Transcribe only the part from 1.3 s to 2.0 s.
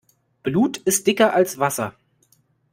als Wasser.